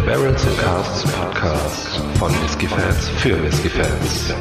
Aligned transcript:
der 0.00 0.12
Barrels 0.12 0.46
and 0.46 0.58
Casts 0.58 1.12
Podcast 1.12 2.00
von 2.18 2.32
Whiskey 2.42 2.66
Fans 2.66 3.08
für 3.18 3.42
Whiskey 3.42 3.68
Fans. 3.68 4.34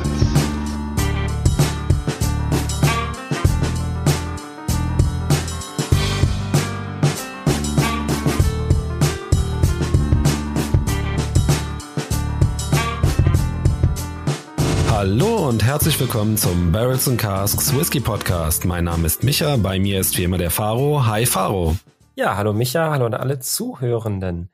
Hallo 14.89 15.49
und 15.49 15.63
herzlich 15.63 15.99
willkommen 15.99 16.37
zum 16.37 16.71
Barrels 16.71 17.07
and 17.07 17.19
Casks 17.19 17.75
Whisky 17.75 17.99
Podcast. 17.99 18.65
Mein 18.65 18.85
Name 18.85 19.07
ist 19.07 19.23
Micha, 19.23 19.57
bei 19.57 19.79
mir 19.79 19.99
ist 19.99 20.17
wie 20.17 20.23
immer 20.23 20.37
der 20.37 20.51
Faro. 20.51 21.05
Hi 21.05 21.25
Faro. 21.25 21.75
Ja, 22.15 22.35
hallo 22.37 22.53
Micha, 22.53 22.91
hallo 22.91 23.05
an 23.05 23.13
alle 23.13 23.39
Zuhörenden. 23.39 24.49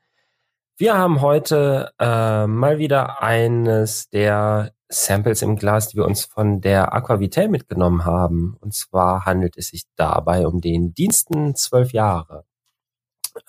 Wir 0.78 0.98
haben 0.98 1.22
heute 1.22 1.92
äh, 1.98 2.46
mal 2.46 2.76
wieder 2.76 3.22
eines 3.22 4.10
der 4.10 4.74
Samples 4.90 5.40
im 5.40 5.56
Glas, 5.56 5.88
die 5.88 5.96
wir 5.96 6.04
uns 6.04 6.26
von 6.26 6.60
der 6.60 6.92
Aquavitae 6.92 7.48
mitgenommen 7.48 8.04
haben. 8.04 8.58
Und 8.60 8.74
zwar 8.74 9.24
handelt 9.24 9.56
es 9.56 9.68
sich 9.68 9.84
dabei 9.96 10.46
um 10.46 10.60
den 10.60 10.92
Diensten 10.92 11.54
zwölf 11.54 11.92
Jahre. 11.92 12.44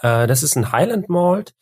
Äh, 0.02 0.26
das 0.28 0.42
ist 0.42 0.56
ein 0.56 0.72
Highland 0.72 1.10
Malt. 1.10 1.54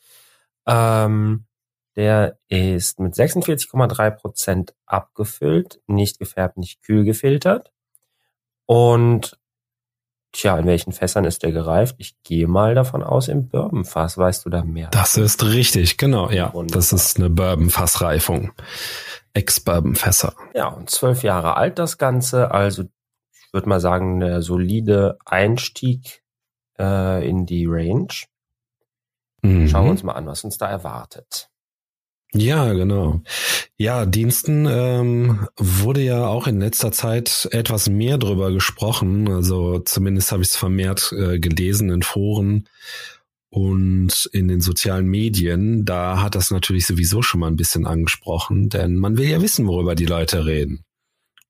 Ähm, 0.68 1.48
der 1.96 2.38
ist 2.48 3.00
mit 3.00 3.16
46,3 3.16 4.12
Prozent 4.12 4.76
abgefüllt, 4.86 5.82
nicht 5.88 6.20
gefärbt, 6.20 6.58
nicht 6.58 6.84
kühl 6.84 7.06
gefiltert. 7.06 7.72
Und 8.68 9.40
Tja, 10.36 10.60
in 10.60 10.66
welchen 10.66 10.92
Fässern 10.92 11.24
ist 11.24 11.44
der 11.44 11.54
gereift? 11.54 11.96
Ich 11.98 12.22
gehe 12.24 12.46
mal 12.46 12.76
davon 12.76 13.02
aus, 13.04 13.30
im 13.30 13.48
Bourbonfass. 13.48 14.18
Weißt 14.18 14.46
du 14.46 14.50
da 14.50 14.66
mehr? 14.66 14.90
Das 14.90 15.16
ist 15.16 15.46
richtig, 15.46 15.98
genau, 15.98 16.30
ja. 16.30 16.54
Wunderbar. 16.54 16.76
Das 16.76 16.92
ist 16.92 17.18
eine 17.18 17.30
Bourbonfassreifung. 17.30 18.52
Ex-Bourbonfässer. 19.34 20.34
Ja, 20.54 20.68
und 20.68 20.90
zwölf 20.90 21.24
Jahre 21.24 21.56
alt 21.56 21.80
das 21.80 21.98
Ganze. 21.98 22.52
Also, 22.52 22.84
ich 23.32 23.54
würde 23.54 23.70
mal 23.70 23.80
sagen, 23.80 24.20
der 24.20 24.42
solide 24.42 25.18
Einstieg 25.24 26.22
äh, 26.78 27.26
in 27.26 27.46
die 27.46 27.66
Range. 27.66 28.10
Mhm. 29.42 29.70
Schauen 29.70 29.86
wir 29.86 29.92
uns 29.92 30.04
mal 30.04 30.16
an, 30.16 30.28
was 30.28 30.44
uns 30.44 30.58
da 30.58 30.70
erwartet. 30.70 31.50
Ja, 32.36 32.74
genau. 32.74 33.22
Ja, 33.78 34.06
Diensten 34.06 34.68
ähm, 34.70 35.48
wurde 35.58 36.02
ja 36.02 36.28
auch 36.28 36.48
in 36.48 36.60
letzter 36.60 36.92
Zeit 36.92 37.48
etwas 37.52 37.90
mehr 37.90 38.18
drüber 38.18 38.52
gesprochen. 38.52 39.32
Also 39.32 39.80
zumindest 39.80 40.32
habe 40.32 40.44
ich 40.44 40.50
es 40.50 40.58
vermehrt 40.58 41.14
äh, 41.18 41.40
gelesen 41.40 41.90
in 41.90 42.04
Foren 42.04 42.68
und 43.50 44.30
in 44.34 44.50
den 44.50 44.60
sozialen 44.60 45.08
Medien. 45.08 45.86
Da 45.86 46.22
hat 46.22 46.36
das 46.36 46.52
natürlich 46.52 46.86
sowieso 46.86 47.22
schon 47.22 47.40
mal 47.40 47.48
ein 47.48 47.56
bisschen 47.56 47.86
angesprochen, 47.86 48.68
denn 48.68 48.98
man 48.98 49.18
will 49.18 49.30
ja 49.30 49.42
wissen, 49.42 49.66
worüber 49.66 49.96
die 49.96 50.06
Leute 50.06 50.46
reden. 50.46 50.84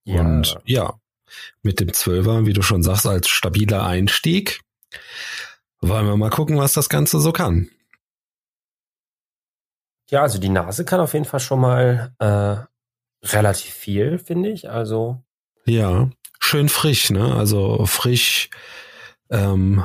Ja. 0.03 0.22
Und 0.22 0.55
ja, 0.66 0.94
mit 1.64 1.80
dem 1.80 1.94
Zwölfer, 1.94 2.45
wie 2.45 2.53
du 2.53 2.61
schon 2.61 2.83
sagst, 2.83 3.08
als 3.08 3.27
stabiler 3.27 3.88
Einstieg, 3.88 4.61
wollen 5.81 6.05
wir 6.05 6.16
mal 6.16 6.30
gucken, 6.30 6.58
was 6.58 6.73
das 6.73 6.89
Ganze 6.89 7.20
so 7.20 7.31
kann. 7.31 7.70
Ja, 10.09 10.22
also 10.22 10.39
die 10.39 10.50
Nase 10.50 10.86
kann 10.86 11.00
auf 11.00 11.14
jeden 11.14 11.25
Fall 11.25 11.39
schon 11.39 11.59
mal 11.59 12.14
äh, 12.20 13.28
relativ 13.28 13.73
viel, 13.73 14.20
finde 14.20 14.50
ich. 14.50 14.70
Also 14.70 15.23
ja, 15.66 16.09
schön 16.39 16.70
frisch, 16.70 17.09
ne? 17.09 17.36
Also 17.36 17.86
frisch, 17.86 18.50
ähm, 19.30 19.83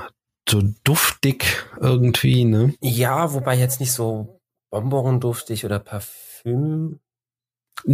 so 0.49 0.63
duftig 0.85 1.65
irgendwie, 1.79 2.45
ne? 2.45 2.75
Ja, 2.81 3.33
wobei 3.33 3.57
jetzt 3.57 3.81
nicht 3.81 3.93
so 3.93 4.41
Bonbon-duftig 4.71 5.65
oder 5.65 5.79
Parfüm. 5.79 7.01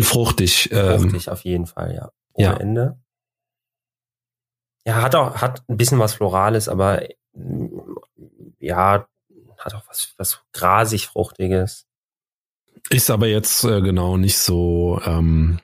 Fruchtig. 0.01 0.71
Ähm, 0.73 1.01
Fruchtig 1.01 1.31
auf 1.31 1.45
jeden 1.45 1.67
Fall, 1.67 1.95
ja. 1.95 2.11
Ohne 2.33 2.45
ja. 2.45 2.57
Ende. 2.57 2.99
Ja, 4.85 5.03
hat 5.03 5.15
auch 5.15 5.37
hat 5.37 5.63
ein 5.69 5.77
bisschen 5.77 5.99
was 5.99 6.15
Florales, 6.15 6.69
aber 6.69 7.03
ja, 8.59 9.07
hat 9.59 9.75
auch 9.75 9.89
was 9.89 10.15
was 10.17 10.41
grasig 10.53 11.09
Fruchtiges. 11.09 11.86
Ist 12.91 13.11
aber 13.11 13.27
jetzt 13.27 13.65
äh, 13.65 13.81
genau 13.81 14.17
nicht 14.17 14.39
so, 14.39 15.01
ähm, 15.05 15.59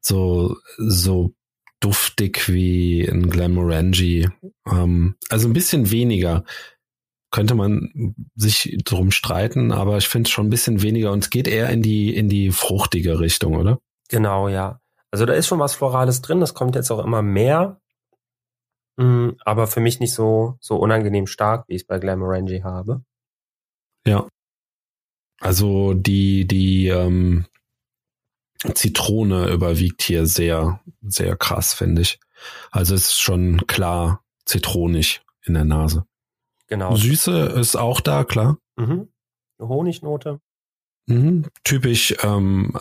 so, 0.00 0.56
so 0.78 1.34
duftig 1.80 2.48
wie 2.48 3.06
ein 3.06 3.28
Glamorangi. 3.28 4.28
Ähm, 4.66 5.16
also 5.28 5.48
ein 5.48 5.52
bisschen 5.52 5.90
weniger. 5.90 6.44
Könnte 7.30 7.56
man 7.56 8.14
sich 8.36 8.78
drum 8.84 9.10
streiten, 9.10 9.72
aber 9.72 9.98
ich 9.98 10.08
finde 10.08 10.28
es 10.28 10.30
schon 10.30 10.46
ein 10.46 10.50
bisschen 10.50 10.82
weniger 10.82 11.10
und 11.10 11.24
es 11.24 11.30
geht 11.30 11.48
eher 11.48 11.68
in 11.70 11.82
die, 11.82 12.14
in 12.14 12.28
die 12.28 12.52
fruchtige 12.52 13.18
Richtung, 13.18 13.56
oder? 13.56 13.80
Genau, 14.08 14.48
ja. 14.48 14.80
Also 15.10 15.26
da 15.26 15.32
ist 15.32 15.48
schon 15.48 15.58
was 15.58 15.74
Florales 15.74 16.22
drin, 16.22 16.40
das 16.40 16.54
kommt 16.54 16.76
jetzt 16.76 16.92
auch 16.92 17.04
immer 17.04 17.22
mehr. 17.22 17.80
Mm, 18.96 19.30
aber 19.44 19.66
für 19.66 19.80
mich 19.80 19.98
nicht 19.98 20.14
so, 20.14 20.56
so 20.60 20.76
unangenehm 20.76 21.26
stark, 21.26 21.68
wie 21.68 21.74
ich 21.74 21.82
es 21.82 21.86
bei 21.86 21.98
Glamorangi 21.98 22.60
habe. 22.60 23.02
Ja. 24.06 24.28
Also 25.40 25.94
die, 25.94 26.46
die 26.46 26.88
ähm, 26.88 27.46
Zitrone 28.74 29.50
überwiegt 29.50 30.02
hier 30.02 30.26
sehr, 30.26 30.80
sehr 31.02 31.36
krass, 31.36 31.74
finde 31.74 32.02
ich. 32.02 32.18
Also 32.70 32.94
es 32.94 33.06
ist 33.06 33.20
schon 33.20 33.66
klar 33.66 34.24
zitronig 34.44 35.22
in 35.42 35.54
der 35.54 35.64
Nase. 35.64 36.06
Genau. 36.66 36.96
Süße 36.96 37.38
ist 37.40 37.76
auch 37.76 38.00
da, 38.00 38.24
klar. 38.24 38.58
Mhm. 38.76 39.08
Eine 39.58 39.68
Honignote. 39.68 40.40
Mhm. 41.06 41.46
Typisch, 41.62 42.14
ähm, 42.22 42.76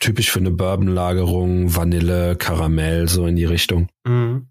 typisch 0.00 0.30
für 0.30 0.38
eine 0.38 0.52
Bourbonlagerung, 0.52 1.74
Vanille, 1.74 2.36
Karamell, 2.36 3.08
so 3.08 3.26
in 3.26 3.36
die 3.36 3.44
Richtung. 3.44 3.88
Mhm. 4.04 4.48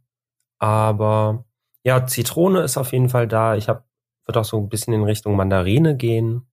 Aber 0.60 1.46
ja, 1.84 2.06
Zitrone 2.06 2.62
ist 2.62 2.78
auf 2.78 2.92
jeden 2.92 3.10
Fall 3.10 3.28
da. 3.28 3.56
Ich 3.56 3.70
habe, 3.70 3.84
wird 4.26 4.38
auch 4.38 4.46
so 4.46 4.58
ein 4.58 4.70
bisschen 4.70 4.94
in 4.94 5.04
Richtung 5.04 5.36
Mandarine 5.36 5.96
gehen. 5.96 6.48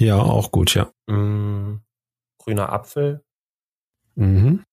Ja, 0.00 0.16
auch 0.16 0.50
gut, 0.50 0.74
ja. 0.74 0.90
Mm, 1.08 1.82
grüner 2.38 2.72
Apfel. 2.72 3.22
Mhm. 4.14 4.64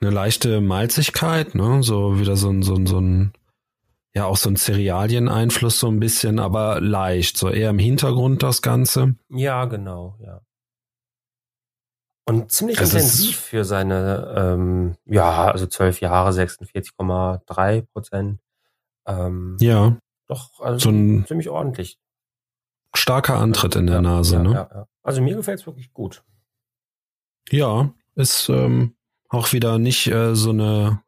Eine 0.00 0.10
leichte 0.10 0.60
Malzigkeit, 0.60 1.56
ne? 1.56 1.82
So 1.82 2.20
wieder 2.20 2.36
so 2.36 2.48
ein, 2.50 2.62
so 2.62 2.76
ein, 2.76 2.86
so 2.86 3.00
ein, 3.00 3.32
ja, 4.14 4.26
auch 4.26 4.36
so 4.36 4.50
ein 4.50 4.56
Cerealien-Einfluss 4.56 5.80
so 5.80 5.88
ein 5.88 5.98
bisschen, 5.98 6.38
aber 6.38 6.80
leicht, 6.80 7.36
so 7.36 7.50
eher 7.50 7.70
im 7.70 7.80
Hintergrund 7.80 8.44
das 8.44 8.62
Ganze. 8.62 9.16
Ja, 9.30 9.64
genau, 9.64 10.16
ja. 10.20 10.42
Und 12.28 12.52
ziemlich 12.52 12.78
es 12.80 12.92
intensiv 12.92 13.36
für 13.36 13.64
seine, 13.64 14.32
ähm, 14.36 14.96
ja, 15.06 15.50
also 15.50 15.66
zwölf 15.66 16.00
Jahre, 16.00 16.30
46,3 16.30 17.82
Prozent. 17.92 18.40
Ähm, 19.08 19.56
ja. 19.58 19.96
Doch, 20.28 20.60
also 20.60 20.78
so 20.78 20.90
ein, 20.90 21.24
ziemlich 21.26 21.48
ordentlich 21.48 21.98
starker 22.96 23.36
Antritt 23.38 23.76
in 23.76 23.86
der 23.86 23.96
ja, 23.96 24.02
Nase, 24.02 24.36
ja, 24.36 24.42
ne? 24.42 24.52
Ja, 24.52 24.86
also 25.02 25.22
mir 25.22 25.36
gefällt 25.36 25.60
es 25.60 25.66
wirklich 25.66 25.92
gut. 25.92 26.24
Ja, 27.50 27.92
ist 28.14 28.48
ähm, 28.48 28.96
auch 29.28 29.52
wieder 29.52 29.78
nicht 29.78 30.08
äh, 30.08 30.34
so 30.34 30.50
eine 30.50 31.02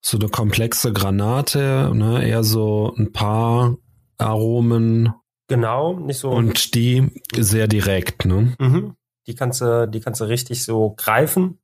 so 0.00 0.18
eine 0.18 0.28
komplexe 0.28 0.92
Granate, 0.92 1.90
ne? 1.94 2.26
Eher 2.26 2.44
so 2.44 2.94
ein 2.98 3.12
paar 3.12 3.78
Aromen. 4.18 5.14
Genau, 5.48 5.94
nicht 5.98 6.18
so. 6.18 6.30
Und 6.30 6.74
die 6.74 7.10
sehr 7.34 7.68
direkt, 7.68 8.26
ne? 8.26 8.54
Mhm. 8.58 8.96
Die 9.26 9.34
kannst 9.34 9.62
du, 9.62 9.88
die 9.88 10.00
kannst 10.00 10.20
du 10.20 10.24
richtig 10.24 10.64
so 10.64 10.94
greifen. 10.94 11.58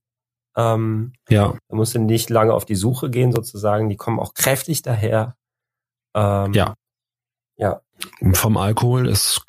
Ähm, 0.56 1.12
ja. 1.28 1.54
Da 1.68 1.76
musst 1.76 1.94
du 1.94 1.98
nicht 1.98 2.30
lange 2.30 2.54
auf 2.54 2.64
die 2.64 2.76
Suche 2.76 3.10
gehen, 3.10 3.32
sozusagen. 3.32 3.88
Die 3.88 3.96
kommen 3.96 4.18
auch 4.18 4.34
kräftig 4.34 4.82
daher. 4.82 5.36
Ähm, 6.14 6.54
ja. 6.54 6.74
Ja. 7.56 7.82
Vom 8.32 8.56
Alkohol 8.56 9.08
ist 9.08 9.44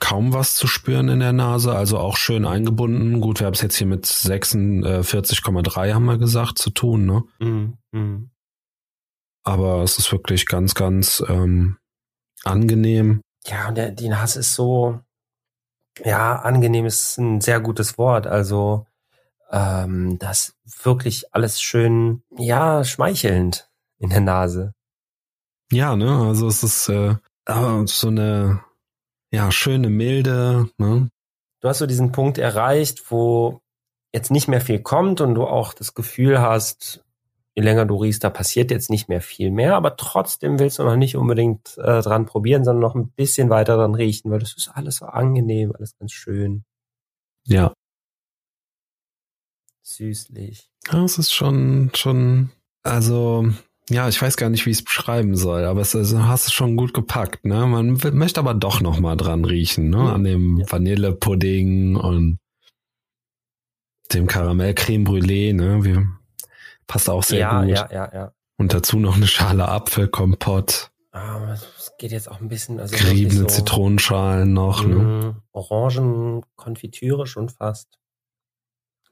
kaum 0.00 0.32
was 0.32 0.54
zu 0.54 0.66
spüren 0.66 1.08
in 1.08 1.20
der 1.20 1.32
Nase, 1.32 1.74
also 1.74 1.98
auch 1.98 2.16
schön 2.16 2.44
eingebunden. 2.44 3.20
Gut, 3.20 3.40
wir 3.40 3.46
haben 3.46 3.54
es 3.54 3.62
jetzt 3.62 3.76
hier 3.76 3.86
mit 3.86 4.06
46,3 4.06 5.94
haben 5.94 6.04
wir 6.04 6.18
gesagt 6.18 6.58
zu 6.58 6.70
tun, 6.70 7.06
ne? 7.06 7.24
Mhm. 7.38 7.78
Mhm. 7.92 8.30
Aber 9.44 9.82
es 9.82 9.98
ist 9.98 10.10
wirklich 10.10 10.46
ganz, 10.46 10.74
ganz 10.74 11.22
ähm, 11.28 11.78
angenehm. 12.44 13.20
Ja, 13.46 13.68
und 13.68 13.76
der, 13.76 13.90
die 13.90 14.08
Nase 14.08 14.40
ist 14.40 14.54
so, 14.54 15.00
ja, 16.02 16.36
angenehm 16.36 16.86
ist 16.86 17.18
ein 17.18 17.40
sehr 17.40 17.60
gutes 17.60 17.98
Wort. 17.98 18.26
Also 18.26 18.86
ähm, 19.50 20.18
das 20.18 20.54
wirklich 20.82 21.34
alles 21.34 21.60
schön, 21.60 22.22
ja, 22.36 22.84
schmeichelnd 22.84 23.70
in 23.98 24.10
der 24.10 24.20
Nase. 24.20 24.74
Ja, 25.70 25.96
ne, 25.96 26.10
also 26.26 26.46
es 26.48 26.62
ist 26.62 26.88
äh, 26.88 27.16
so 27.46 28.08
eine 28.08 28.64
ja 29.30 29.50
schöne 29.50 29.90
Milde. 29.90 30.70
Ne? 30.78 31.10
Du 31.60 31.68
hast 31.68 31.78
so 31.78 31.86
diesen 31.86 32.12
Punkt 32.12 32.38
erreicht, 32.38 33.10
wo 33.10 33.60
jetzt 34.12 34.30
nicht 34.30 34.48
mehr 34.48 34.60
viel 34.60 34.80
kommt 34.80 35.20
und 35.20 35.34
du 35.34 35.44
auch 35.44 35.74
das 35.74 35.94
Gefühl 35.94 36.40
hast, 36.40 37.04
je 37.54 37.62
länger 37.62 37.84
du 37.84 37.96
riechst, 37.96 38.22
da 38.24 38.30
passiert 38.30 38.70
jetzt 38.70 38.90
nicht 38.90 39.08
mehr 39.08 39.20
viel 39.20 39.50
mehr, 39.50 39.74
aber 39.76 39.96
trotzdem 39.96 40.58
willst 40.58 40.78
du 40.78 40.84
noch 40.84 40.96
nicht 40.96 41.16
unbedingt 41.16 41.76
äh, 41.78 42.00
dran 42.00 42.26
probieren, 42.26 42.64
sondern 42.64 42.80
noch 42.82 42.94
ein 42.94 43.10
bisschen 43.10 43.50
weiter 43.50 43.76
dran 43.76 43.94
riechen, 43.94 44.30
weil 44.30 44.40
das 44.40 44.54
ist 44.56 44.68
alles 44.68 44.96
so 44.96 45.06
angenehm, 45.06 45.72
alles 45.74 45.96
ganz 45.98 46.12
schön. 46.12 46.64
Ja. 47.46 47.72
Süßlich. 49.82 50.70
Ja, 50.90 51.04
es 51.04 51.18
ist 51.18 51.32
schon, 51.32 51.90
schon, 51.94 52.50
also, 52.82 53.48
ja, 53.90 54.08
ich 54.08 54.20
weiß 54.20 54.36
gar 54.36 54.48
nicht, 54.48 54.64
wie 54.64 54.70
ich 54.70 54.78
es 54.78 54.84
beschreiben 54.84 55.36
soll, 55.36 55.64
aber 55.64 55.82
es 55.82 55.94
also, 55.94 56.24
hast 56.26 56.46
es 56.46 56.52
schon 56.52 56.76
gut 56.76 56.94
gepackt, 56.94 57.44
ne? 57.44 57.66
Man 57.66 57.98
möchte 58.12 58.40
aber 58.40 58.54
doch 58.54 58.80
noch 58.80 58.98
mal 58.98 59.16
dran 59.16 59.44
riechen, 59.44 59.90
ne? 59.90 60.12
An 60.12 60.24
dem 60.24 60.58
ja. 60.58 60.66
Vanillepudding 60.70 61.96
und 61.96 62.38
dem 64.12 64.26
Karamell 64.26 64.74
Creme 64.74 65.04
Brûlée, 65.04 65.52
ne? 65.52 65.84
Wie, 65.84 66.06
passt 66.86 67.10
auch 67.10 67.22
sehr 67.22 67.40
ja, 67.40 67.60
gut. 67.60 67.70
Ja, 67.70 67.88
ja, 67.92 68.10
ja. 68.14 68.32
Und 68.56 68.72
dazu 68.72 68.98
noch 68.98 69.16
eine 69.16 69.26
Schale 69.26 69.68
Apfelkompott. 69.68 70.90
Ah, 71.12 71.52
es 71.52 71.92
geht 71.98 72.12
jetzt 72.12 72.30
auch 72.30 72.40
ein 72.40 72.48
bisschen, 72.48 72.80
also 72.80 72.96
geriebene 72.96 73.42
so, 73.42 73.46
Zitronenschalen 73.46 74.52
noch, 74.52 74.84
ne? 74.84 74.94
Mhm. 74.94 75.42
Orangenkonfitüre 75.52 77.26
schon 77.26 77.50
fast. 77.50 77.98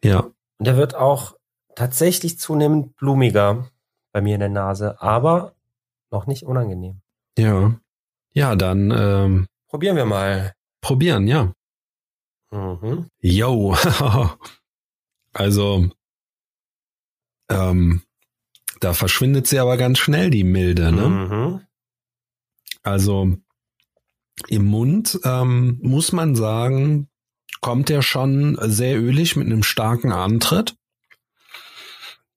Ja. 0.02 0.20
Und 0.58 0.66
der 0.66 0.76
wird 0.76 0.94
auch 0.94 1.36
tatsächlich 1.74 2.38
zunehmend 2.38 2.96
blumiger 2.96 3.70
bei 4.12 4.20
mir 4.20 4.34
in 4.34 4.40
der 4.40 4.48
Nase, 4.48 5.00
aber 5.00 5.54
noch 6.10 6.26
nicht 6.26 6.44
unangenehm. 6.44 7.00
Ja. 7.38 7.78
Ja, 8.34 8.56
dann 8.56 8.90
ähm, 8.90 9.46
probieren 9.68 9.96
wir 9.96 10.06
mal. 10.06 10.54
Probieren, 10.80 11.26
ja. 11.26 11.52
Mhm. 12.50 13.08
Yo. 13.20 13.74
also 15.32 15.90
ähm, 17.48 18.02
da 18.80 18.94
verschwindet 18.94 19.46
sie 19.46 19.58
aber 19.58 19.76
ganz 19.76 19.98
schnell, 19.98 20.30
die 20.30 20.44
Milde, 20.44 20.92
ne? 20.92 21.08
Mhm. 21.08 21.66
Also 22.82 23.36
im 24.48 24.64
Mund 24.64 25.20
ähm, 25.24 25.78
muss 25.82 26.12
man 26.12 26.34
sagen, 26.34 27.08
kommt 27.60 27.90
er 27.90 28.02
schon 28.02 28.58
sehr 28.60 29.00
ölig 29.00 29.36
mit 29.36 29.46
einem 29.46 29.62
starken 29.62 30.10
Antritt. 30.10 30.74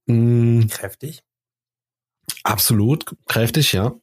Mhm. 0.06 0.68
Kräftig. 0.69 1.24
Absolut 2.44 3.06
kräftig, 3.27 3.74
ja. 3.74 3.95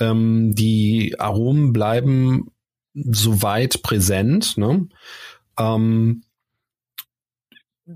Ähm, 0.00 0.54
die 0.54 1.18
Aromen 1.18 1.72
bleiben 1.72 2.50
soweit 2.94 3.82
präsent. 3.82 4.56
Ne? 4.56 4.88
Ähm, 5.58 6.22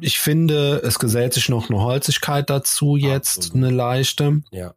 ich 0.00 0.18
finde, 0.18 0.80
es 0.84 0.98
gesellt 0.98 1.34
sich 1.34 1.48
noch 1.48 1.68
eine 1.68 1.80
Holzigkeit 1.80 2.48
dazu 2.48 2.96
jetzt, 2.96 3.38
Absolut. 3.38 3.56
eine 3.56 3.74
leichte. 3.74 4.42
Ja. 4.50 4.74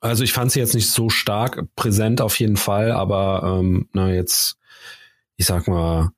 Also 0.00 0.24
ich 0.24 0.32
fand 0.32 0.52
sie 0.52 0.60
jetzt 0.60 0.74
nicht 0.74 0.90
so 0.90 1.10
stark 1.10 1.64
präsent 1.74 2.20
auf 2.20 2.38
jeden 2.38 2.56
Fall, 2.56 2.90
aber 2.90 3.58
ähm, 3.60 3.88
na 3.92 4.10
jetzt, 4.12 4.56
ich 5.36 5.46
sag 5.46 5.68
mal, 5.68 6.10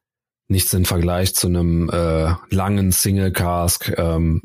nichts 0.52 0.72
im 0.72 0.84
Vergleich 0.84 1.34
zu 1.34 1.49
einem 1.49 1.90
äh, 1.90 2.34
langen 2.50 2.93
Single 2.93 3.32
Cask 3.32 3.93
ähm, 3.96 4.40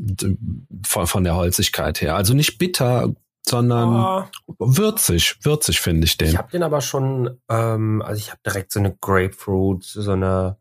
von, 0.86 1.06
von 1.06 1.24
der 1.24 1.36
Holzigkeit 1.36 2.02
her. 2.02 2.16
Also 2.16 2.34
nicht 2.34 2.58
bitter, 2.58 3.14
sondern 3.48 4.28
oh. 4.48 4.56
würzig, 4.60 5.38
würzig 5.44 5.80
finde 5.80 6.06
ich 6.06 6.18
den. 6.18 6.30
Ich 6.30 6.38
habe 6.38 6.52
den 6.52 6.64
aber 6.64 6.82
schon, 6.82 7.40
ähm, 7.50 8.02
also 8.02 8.18
ich 8.20 8.32
habe 8.32 8.42
direkt 8.46 8.74
so 8.74 8.80
eine 8.80 8.96
Grapefruit, 9.00 9.84
so 9.84 10.12
eine 10.12 10.58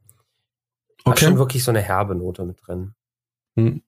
Okay. 1.06 1.26
Schon 1.26 1.38
wirklich 1.38 1.62
so 1.62 1.70
eine 1.70 1.81
herbe 1.81 2.16
Note 2.16 2.44
mit 2.44 2.58
drin. 2.66 2.94
Hm. 3.54 3.82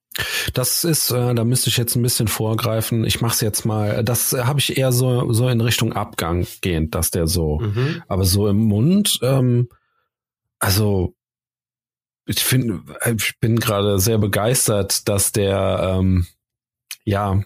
Das 0.54 0.84
ist, 0.84 1.10
äh, 1.10 1.34
da 1.34 1.44
müsste 1.44 1.68
ich 1.68 1.76
jetzt 1.76 1.96
ein 1.96 2.02
bisschen 2.02 2.28
vorgreifen. 2.28 3.04
Ich 3.04 3.20
mache 3.20 3.34
es 3.34 3.40
jetzt 3.40 3.64
mal. 3.64 4.04
Das 4.04 4.32
äh, 4.32 4.44
habe 4.44 4.60
ich 4.60 4.78
eher 4.78 4.92
so 4.92 5.32
so 5.32 5.48
in 5.48 5.60
Richtung 5.60 5.92
Abgang 5.92 6.46
gehend, 6.60 6.94
dass 6.94 7.10
der 7.10 7.26
so. 7.26 7.58
Mhm. 7.58 8.02
Aber 8.06 8.24
so 8.24 8.48
im 8.48 8.58
Mund, 8.58 9.18
ähm, 9.22 9.68
also 10.60 11.14
ich 12.28 12.40
finde, 12.40 12.82
ich 13.16 13.40
bin 13.40 13.58
gerade 13.58 13.98
sehr 13.98 14.18
begeistert, 14.18 15.08
dass 15.08 15.32
der, 15.32 15.96
ähm, 15.98 16.26
ja, 17.04 17.42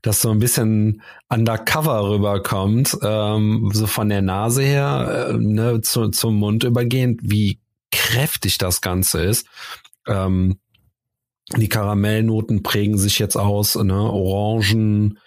dass 0.00 0.22
so 0.22 0.30
ein 0.30 0.38
bisschen 0.38 1.02
undercover 1.28 2.08
rüberkommt, 2.08 2.96
ähm, 3.02 3.70
so 3.74 3.86
von 3.86 4.08
der 4.08 4.22
Nase 4.22 4.62
her, 4.62 5.28
äh, 5.30 5.36
ne, 5.36 5.82
zu, 5.82 6.08
zum 6.08 6.36
Mund 6.36 6.64
übergehend, 6.64 7.20
wie 7.24 7.60
kräftig 7.92 8.56
das 8.56 8.80
Ganze 8.80 9.22
ist. 9.22 9.46
Ähm, 10.06 10.58
die 11.54 11.68
Karamellnoten 11.68 12.62
prägen 12.62 12.96
sich 12.96 13.18
jetzt 13.18 13.36
aus, 13.36 13.76
ne? 13.76 14.00
Orangen, 14.10 15.18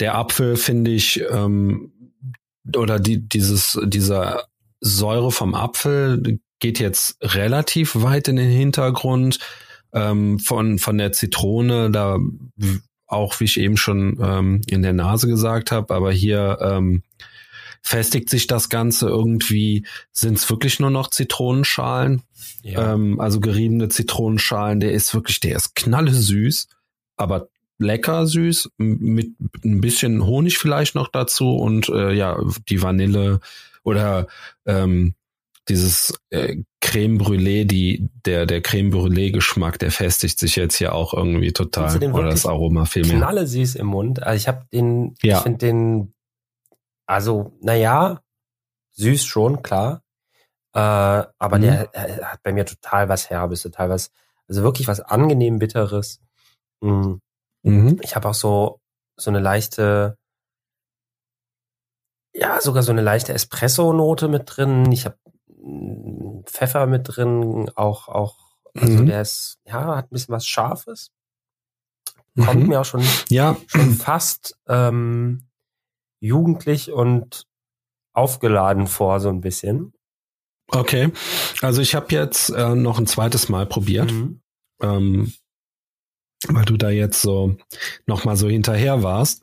der 0.00 0.16
Apfel 0.16 0.56
finde 0.56 0.90
ich, 0.90 1.22
ähm, 1.30 1.92
oder 2.74 2.98
die, 2.98 3.26
dieses, 3.28 3.78
dieser 3.84 4.44
Säure 4.80 5.30
vom 5.30 5.54
Apfel 5.54 6.40
geht 6.58 6.78
jetzt 6.78 7.16
relativ 7.22 7.94
weit 7.96 8.28
in 8.28 8.36
den 8.36 8.50
Hintergrund. 8.50 9.38
Ähm, 9.92 10.38
von, 10.38 10.78
von 10.78 10.98
der 10.98 11.12
Zitrone, 11.12 11.90
da 11.90 12.18
auch, 13.06 13.38
wie 13.40 13.44
ich 13.44 13.58
eben 13.58 13.76
schon 13.76 14.18
ähm, 14.20 14.60
in 14.66 14.82
der 14.82 14.92
Nase 14.92 15.28
gesagt 15.28 15.70
habe, 15.72 15.94
aber 15.94 16.12
hier 16.12 16.58
ähm, 16.60 17.02
festigt 17.82 18.28
sich 18.28 18.46
das 18.46 18.68
Ganze 18.68 19.08
irgendwie, 19.08 19.86
sind 20.12 20.38
es 20.38 20.50
wirklich 20.50 20.80
nur 20.80 20.90
noch 20.90 21.08
Zitronenschalen, 21.08 22.22
ja. 22.62 22.94
ähm, 22.94 23.20
also 23.20 23.38
geriebene 23.40 23.88
Zitronenschalen, 23.88 24.80
der 24.80 24.92
ist 24.92 25.14
wirklich, 25.14 25.40
der 25.40 25.56
ist 25.56 25.76
knalle 25.76 26.12
süß, 26.12 26.68
aber 27.16 27.48
lecker 27.78 28.26
süß, 28.26 28.70
mit 28.78 29.34
ein 29.64 29.80
bisschen 29.80 30.26
Honig 30.26 30.58
vielleicht 30.58 30.94
noch 30.94 31.08
dazu 31.08 31.56
und 31.56 31.88
äh, 31.88 32.12
ja, 32.12 32.40
die 32.68 32.82
Vanille 32.82 33.40
oder 33.84 34.26
ähm, 34.64 35.14
dieses 35.68 36.14
äh, 36.30 36.56
Creme 36.80 37.18
Brûlée, 37.18 37.64
die, 37.64 38.08
der, 38.24 38.46
der 38.46 38.62
Creme 38.62 38.90
Brûlée 38.90 39.32
Geschmack, 39.32 39.78
der 39.78 39.90
festigt 39.90 40.38
sich 40.38 40.56
jetzt 40.56 40.76
hier 40.76 40.94
auch 40.94 41.12
irgendwie 41.12 41.52
total. 41.52 41.96
Oder 42.12 42.30
das 42.30 42.46
Aroma 42.46 42.84
vielmehr. 42.84 43.16
Knalle 43.16 43.46
süß 43.46 43.74
im 43.74 43.86
Mund. 43.86 44.22
Also 44.22 44.36
ich 44.36 44.48
habe 44.48 44.66
den, 44.72 45.16
ja. 45.22 45.38
ich 45.38 45.42
finde 45.42 45.58
den 45.58 46.14
also, 47.06 47.56
naja, 47.60 48.20
süß 48.94 49.24
schon, 49.24 49.62
klar. 49.62 50.02
Äh, 50.74 50.78
aber 50.80 51.58
mhm. 51.58 51.62
der 51.62 51.94
äh, 51.94 52.22
hat 52.22 52.42
bei 52.42 52.52
mir 52.52 52.66
total 52.66 53.08
was 53.08 53.30
Herbes, 53.30 53.62
total 53.62 53.88
was, 53.88 54.10
also 54.48 54.62
wirklich 54.62 54.88
was 54.88 55.00
angenehm 55.00 55.58
Bitteres. 55.58 56.20
Mhm. 56.80 57.20
Mhm. 57.62 58.00
Ich 58.02 58.16
habe 58.16 58.28
auch 58.28 58.34
so, 58.34 58.80
so 59.16 59.30
eine 59.30 59.40
leichte, 59.40 60.18
ja, 62.34 62.60
sogar 62.60 62.82
so 62.82 62.92
eine 62.92 63.02
leichte 63.02 63.32
Espresso-Note 63.32 64.28
mit 64.28 64.42
drin. 64.46 64.90
Ich 64.92 65.06
habe 65.06 65.16
Pfeffer 66.44 66.86
mit 66.86 67.02
drin, 67.04 67.70
auch, 67.74 68.08
auch, 68.08 68.36
also 68.74 69.02
mhm. 69.02 69.06
der 69.06 69.22
ist, 69.22 69.58
ja, 69.64 69.96
hat 69.96 70.06
ein 70.06 70.14
bisschen 70.14 70.34
was 70.34 70.46
Scharfes. 70.46 71.10
Kommt 72.36 72.62
mhm. 72.62 72.68
mir 72.68 72.80
auch 72.80 72.84
schon, 72.84 73.02
ja. 73.30 73.56
schon 73.66 73.92
fast 73.94 74.58
ähm, 74.68 75.48
jugendlich 76.20 76.92
und 76.92 77.46
aufgeladen 78.12 78.86
vor, 78.86 79.20
so 79.20 79.28
ein 79.28 79.40
bisschen. 79.40 79.92
Okay, 80.68 81.12
also 81.62 81.80
ich 81.80 81.94
habe 81.94 82.06
jetzt 82.10 82.50
äh, 82.50 82.74
noch 82.74 82.98
ein 82.98 83.06
zweites 83.06 83.48
Mal 83.48 83.66
probiert, 83.66 84.10
mhm. 84.10 84.40
ähm, 84.82 85.32
weil 86.48 86.64
du 86.64 86.76
da 86.76 86.90
jetzt 86.90 87.22
so 87.22 87.56
noch 88.06 88.24
mal 88.24 88.36
so 88.36 88.48
hinterher 88.48 89.02
warst. 89.02 89.42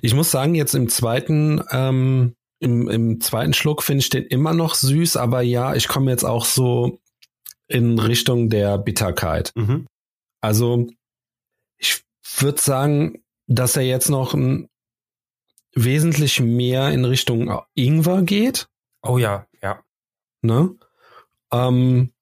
Ich 0.00 0.14
muss 0.14 0.30
sagen, 0.30 0.54
jetzt 0.54 0.74
im 0.74 0.88
zweiten 0.88 1.62
ähm, 1.70 2.34
im, 2.62 2.88
im 2.88 3.20
zweiten 3.20 3.54
Schluck 3.54 3.82
finde 3.82 4.00
ich 4.00 4.08
den 4.08 4.24
immer 4.24 4.54
noch 4.54 4.74
süß, 4.74 5.16
aber 5.16 5.42
ja, 5.42 5.74
ich 5.74 5.88
komme 5.88 6.10
jetzt 6.10 6.24
auch 6.24 6.44
so 6.44 7.00
in 7.68 7.98
Richtung 7.98 8.48
der 8.48 8.78
Bitterkeit. 8.78 9.52
Mhm. 9.54 9.86
Also 10.40 10.88
ich 11.76 12.04
würde 12.38 12.60
sagen, 12.60 13.22
dass 13.46 13.76
er 13.76 13.82
jetzt 13.82 14.08
noch 14.08 14.34
ein 14.34 14.68
wesentlich 15.74 16.40
mehr 16.40 16.90
in 16.90 17.04
Richtung 17.04 17.60
Ingwer 17.74 18.22
geht. 18.22 18.68
Oh 19.02 19.18
ja, 19.18 19.46
ja. 19.62 19.82
Ne? 20.42 20.76
Ähm, 21.50 22.12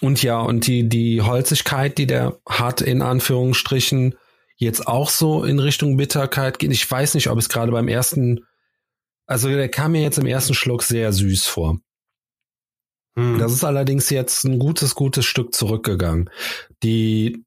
und 0.00 0.22
ja, 0.22 0.40
und 0.40 0.66
die, 0.66 0.88
die 0.88 1.22
Holzigkeit, 1.22 1.98
die 1.98 2.06
der 2.06 2.38
hat, 2.46 2.80
in 2.80 3.02
Anführungsstrichen, 3.02 4.14
jetzt 4.56 4.86
auch 4.86 5.08
so 5.08 5.44
in 5.44 5.58
Richtung 5.58 5.96
Bitterkeit 5.96 6.58
geht. 6.58 6.72
Ich 6.72 6.90
weiß 6.90 7.14
nicht, 7.14 7.30
ob 7.30 7.38
es 7.38 7.48
gerade 7.48 7.72
beim 7.72 7.88
ersten, 7.88 8.44
also 9.28 9.48
der 9.48 9.68
kam 9.68 9.92
mir 9.92 10.02
jetzt 10.02 10.18
im 10.18 10.26
ersten 10.26 10.54
Schluck 10.54 10.82
sehr 10.82 11.12
süß 11.12 11.46
vor. 11.46 11.78
Hm. 13.16 13.38
Das 13.38 13.52
ist 13.52 13.62
allerdings 13.62 14.10
jetzt 14.10 14.44
ein 14.44 14.58
gutes, 14.58 14.94
gutes 14.94 15.24
Stück 15.24 15.54
zurückgegangen. 15.54 16.30
Die 16.82 17.44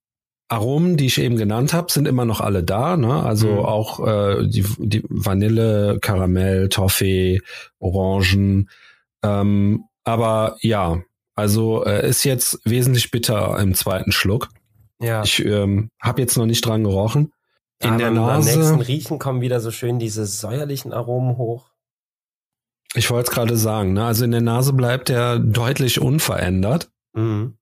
Aromen, 0.48 0.98
die 0.98 1.06
ich 1.06 1.18
eben 1.18 1.38
genannt 1.38 1.74
habe, 1.74 1.92
sind 1.92 2.08
immer 2.08 2.26
noch 2.26 2.42
alle 2.42 2.62
da. 2.64 2.98
Ne? 2.98 3.24
Also 3.24 3.48
mhm. 3.48 3.60
auch 3.60 4.06
äh, 4.06 4.48
die, 4.48 4.66
die 4.80 5.02
Vanille, 5.08 6.00
Karamell, 6.02 6.68
Toffee, 6.68 7.42
Orangen. 7.80 8.70
Ähm, 9.24 9.86
aber 10.04 10.58
ja, 10.60 11.02
also 11.36 11.86
äh, 11.86 12.08
ist 12.10 12.26
jetzt 12.26 12.60
wesentlich 12.66 13.12
bitter 13.12 13.58
im 13.60 13.74
zweiten 13.76 14.12
Schluck. 14.12 14.50
Ja. 15.00 15.24
Ich 15.24 15.44
ähm, 15.44 15.90
habe 16.02 16.22
jetzt 16.22 16.38
noch 16.38 16.46
nicht 16.46 16.66
dran 16.66 16.84
gerochen. 16.84 17.32
In 17.82 17.98
der 17.98 18.08
beim- 18.08 18.16
Beim 18.16 18.40
Nase- 18.42 18.58
nächsten 18.60 18.82
Riechen 18.82 19.20
kommen 19.20 19.40
wieder 19.40 19.62
so 19.62 19.72
schön 19.72 20.00
diese 20.00 20.26
säuerlichen 20.26 20.92
Aromen 20.92 21.38
hoch. 21.38 21.71
Ich 22.94 23.10
wollte 23.10 23.30
es 23.30 23.36
gerade 23.36 23.56
sagen, 23.58 23.94
ne? 23.94 24.06
Also 24.06 24.26
in 24.26 24.32
der 24.32 24.42
Nase 24.42 24.74
bleibt 24.74 25.10
er 25.10 25.40
deutlich 25.40 26.02
unverändert. 26.02 26.92
Mhm. 27.14 27.58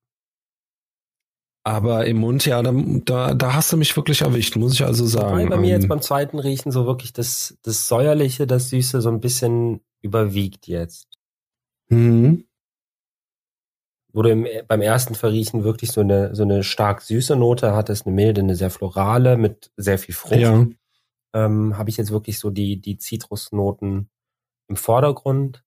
Aber 1.63 2.07
im 2.07 2.17
Mund, 2.17 2.45
ja, 2.45 2.63
da, 2.63 2.71
da, 2.73 3.33
da 3.35 3.53
hast 3.53 3.71
du 3.71 3.77
mich 3.77 3.95
wirklich 3.95 4.21
erwischt, 4.21 4.55
muss 4.55 4.73
ich 4.73 4.83
also 4.83 5.03
Wobei 5.03 5.11
sagen. 5.11 5.49
bei 5.49 5.57
mir 5.57 5.69
jetzt 5.69 5.83
Ähm, 5.83 5.89
beim 5.89 6.01
zweiten 6.01 6.39
Riechen 6.39 6.71
so 6.71 6.85
wirklich 6.85 7.13
das, 7.13 7.57
das 7.61 7.87
säuerliche, 7.87 8.47
das 8.47 8.69
süße 8.69 9.01
so 9.01 9.09
ein 9.09 9.19
bisschen 9.19 9.81
überwiegt 10.01 10.67
jetzt. 10.67 11.07
mhm. 11.89 12.45
Wo 14.11 14.23
du 14.23 14.31
im, 14.31 14.47
beim 14.67 14.81
ersten 14.81 15.13
Verriechen 15.13 15.63
wirklich 15.63 15.91
so 15.91 16.01
eine, 16.01 16.33
so 16.33 16.41
eine 16.41 16.63
stark 16.63 17.01
süße 17.03 17.35
Note 17.35 17.75
hattest, 17.75 18.07
eine 18.07 18.15
milde, 18.15 18.41
eine 18.41 18.55
sehr 18.55 18.71
florale 18.71 19.37
mit 19.37 19.71
sehr 19.77 19.99
viel 19.99 20.15
Frucht. 20.15 20.39
Ja, 20.39 20.65
ähm, 21.35 21.77
habe 21.77 21.91
ich 21.91 21.97
jetzt 21.97 22.09
wirklich 22.09 22.39
so 22.39 22.49
die, 22.49 22.81
die 22.81 22.97
Zitrusnoten 22.97 24.09
im 24.69 24.75
Vordergrund. 24.75 25.63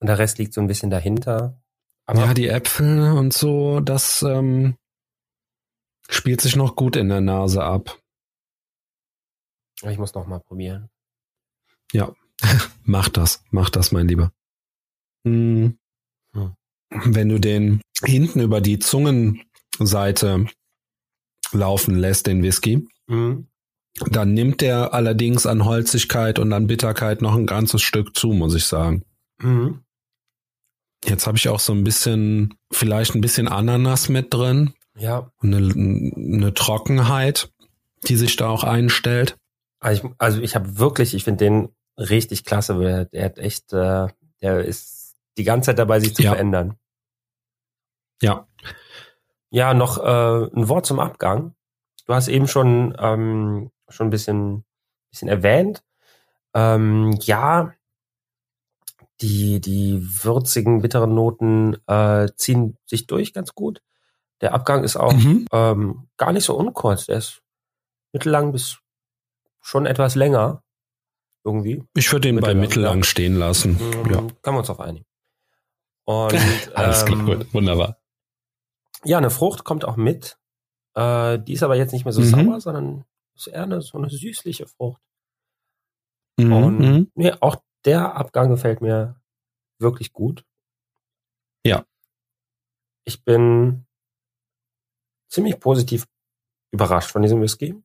Und 0.00 0.06
der 0.06 0.18
Rest 0.18 0.38
liegt 0.38 0.54
so 0.54 0.60
ein 0.60 0.66
bisschen 0.66 0.90
dahinter. 0.90 1.62
Aber 2.06 2.24
ja, 2.24 2.34
die 2.34 2.48
Äpfel 2.48 3.12
und 3.12 3.32
so, 3.32 3.80
das 3.80 4.22
ähm, 4.22 4.76
spielt 6.08 6.40
sich 6.40 6.56
noch 6.56 6.74
gut 6.74 6.96
in 6.96 7.08
der 7.08 7.20
Nase 7.20 7.62
ab. 7.62 8.00
ich 9.82 9.98
muss 9.98 10.14
noch 10.14 10.26
mal 10.26 10.40
probieren. 10.40 10.90
Mach 12.84 13.10
das, 13.10 13.44
mach 13.50 13.68
das, 13.68 13.92
mein 13.92 14.08
Lieber. 14.08 14.32
Mhm. 15.24 15.78
Hm. 16.32 16.54
Wenn 16.88 17.28
du 17.28 17.38
den 17.38 17.82
hinten 18.02 18.40
über 18.40 18.62
die 18.62 18.78
Zungenseite 18.78 20.46
laufen 21.52 21.96
lässt, 21.96 22.26
den 22.26 22.42
Whisky, 22.42 22.88
Mhm. 23.06 23.49
Dann 24.10 24.32
nimmt 24.34 24.60
der 24.60 24.94
allerdings 24.94 25.46
an 25.46 25.64
Holzigkeit 25.64 26.38
und 26.38 26.52
an 26.52 26.66
Bitterkeit 26.66 27.22
noch 27.22 27.34
ein 27.34 27.46
ganzes 27.46 27.82
Stück 27.82 28.16
zu, 28.16 28.28
muss 28.28 28.54
ich 28.54 28.64
sagen. 28.66 29.04
Mhm. 29.38 29.82
Jetzt 31.04 31.26
habe 31.26 31.38
ich 31.38 31.48
auch 31.48 31.60
so 31.60 31.72
ein 31.72 31.82
bisschen, 31.84 32.54
vielleicht 32.72 33.14
ein 33.14 33.20
bisschen 33.20 33.48
Ananas 33.48 34.08
mit 34.08 34.32
drin. 34.32 34.74
Ja, 34.96 35.30
und 35.40 35.54
Eine, 35.54 35.72
eine 35.72 36.54
Trockenheit, 36.54 37.50
die 38.06 38.16
sich 38.16 38.36
da 38.36 38.48
auch 38.48 38.64
einstellt. 38.64 39.36
also 39.80 40.04
ich, 40.08 40.14
also 40.18 40.40
ich 40.42 40.54
habe 40.54 40.78
wirklich, 40.78 41.14
ich 41.14 41.24
finde 41.24 41.44
den 41.44 41.68
richtig 41.96 42.44
klasse, 42.44 42.78
weil 42.78 42.84
der, 42.86 43.04
der 43.06 43.24
hat 43.24 43.38
echt, 43.38 43.72
äh, 43.72 44.08
der 44.42 44.64
ist 44.64 45.16
die 45.38 45.44
ganze 45.44 45.66
Zeit 45.66 45.78
dabei, 45.78 46.00
sich 46.00 46.14
zu 46.14 46.22
Ja. 46.22 46.30
verändern. 46.32 46.74
Ja. 48.22 48.46
Ja, 49.50 49.74
noch 49.74 49.98
äh, 49.98 50.46
ein 50.54 50.68
Wort 50.68 50.86
zum 50.86 51.00
Abgang. 51.00 51.54
Du 52.06 52.14
hast 52.14 52.28
eben 52.28 52.46
schon 52.46 52.94
ähm, 52.98 53.70
schon 53.90 54.06
ein 54.08 54.10
bisschen 54.10 54.64
bisschen 55.10 55.28
erwähnt. 55.28 55.82
Ähm, 56.54 57.12
ja, 57.22 57.72
die 59.20 59.60
die 59.60 60.00
würzigen 60.24 60.80
bitteren 60.82 61.14
Noten 61.14 61.76
äh, 61.86 62.28
ziehen 62.36 62.76
sich 62.86 63.06
durch 63.06 63.32
ganz 63.32 63.54
gut. 63.54 63.82
Der 64.40 64.54
Abgang 64.54 64.84
ist 64.84 64.96
auch 64.96 65.12
Mhm. 65.12 65.46
ähm, 65.52 66.08
gar 66.16 66.32
nicht 66.32 66.44
so 66.44 66.56
unkurz. 66.56 67.06
Der 67.06 67.18
ist 67.18 67.42
mittellang 68.12 68.52
bis 68.52 68.78
schon 69.60 69.84
etwas 69.86 70.14
länger 70.14 70.62
irgendwie. 71.44 71.84
Ich 71.94 72.10
würde 72.12 72.28
ihn 72.28 72.36
bei 72.36 72.54
Mittellang, 72.54 72.60
mittellang 72.60 72.96
ja. 72.98 73.04
stehen 73.04 73.36
lassen. 73.36 73.72
Mhm, 73.72 74.10
Ja. 74.12 74.18
Können 74.42 74.56
wir 74.56 74.58
uns 74.60 74.70
auf 74.70 74.80
einigen. 74.80 75.04
Und 76.04 76.34
Alles 76.74 77.04
ähm, 77.06 77.26
gut. 77.26 77.52
wunderbar. 77.54 77.98
Ja, 79.04 79.18
eine 79.18 79.30
Frucht 79.30 79.64
kommt 79.64 79.84
auch 79.84 79.96
mit. 79.96 80.38
Äh, 80.94 81.38
die 81.38 81.52
ist 81.52 81.62
aber 81.62 81.76
jetzt 81.76 81.92
nicht 81.92 82.04
mehr 82.04 82.12
so 82.12 82.20
Mhm. 82.22 82.24
sauer, 82.48 82.60
sondern 82.60 83.04
ist 83.40 83.52
eher 83.52 83.64
eine, 83.64 83.80
so 83.80 83.98
eine 83.98 84.10
süßliche 84.10 84.66
Frucht. 84.66 85.02
Mhm. 86.38 86.52
Und 86.52 86.78
mhm. 86.78 87.12
nee, 87.14 87.32
auch 87.40 87.56
der 87.84 88.14
Abgang 88.14 88.50
gefällt 88.50 88.80
mir 88.80 89.20
wirklich 89.78 90.12
gut. 90.12 90.44
Ja. 91.64 91.84
Ich 93.04 93.24
bin 93.24 93.86
ziemlich 95.30 95.58
positiv 95.60 96.06
überrascht 96.72 97.10
von 97.10 97.22
diesem 97.22 97.40
Whisky 97.40 97.82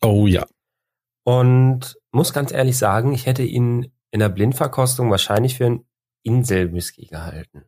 Oh 0.00 0.26
ja. 0.26 0.46
und 1.24 1.98
muss 2.12 2.32
ganz 2.32 2.52
ehrlich 2.52 2.78
sagen, 2.78 3.12
ich 3.12 3.26
hätte 3.26 3.42
ihn 3.42 3.92
in 4.10 4.20
der 4.20 4.28
Blindverkostung 4.28 5.10
wahrscheinlich 5.10 5.56
für 5.56 5.66
einen 5.66 5.88
Inselwhisky 6.22 7.06
gehalten. 7.06 7.64